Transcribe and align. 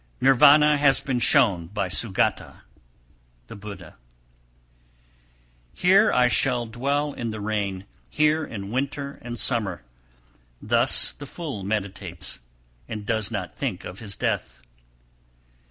Nirvana 0.19 0.77
has 0.77 0.99
been 0.99 1.19
shown 1.19 1.67
by 1.67 1.87
Sugata 1.87 2.61
(Buddha). 3.47 3.97
286. 5.75 5.85
`Here 5.85 6.11
I 6.11 6.27
shall 6.27 6.65
dwell 6.65 7.13
in 7.13 7.29
the 7.29 7.39
rain, 7.39 7.85
here 8.09 8.43
in 8.43 8.71
winter 8.71 9.19
and 9.21 9.37
summer,' 9.37 9.83
thus 10.59 11.11
the 11.11 11.27
fool 11.27 11.61
meditates, 11.63 12.39
and 12.87 13.05
does 13.05 13.29
not 13.29 13.55
think 13.55 13.85
of 13.85 13.99
his 13.99 14.17
death. 14.17 14.59